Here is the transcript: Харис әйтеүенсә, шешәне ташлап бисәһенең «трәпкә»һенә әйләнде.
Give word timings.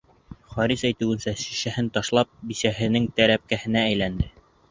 Харис 0.53 0.83
әйтеүенсә, 0.87 1.33
шешәне 1.41 1.93
ташлап 1.97 2.31
бисәһенең 2.53 3.07
«трәпкә»һенә 3.19 3.87
әйләнде. 3.91 4.35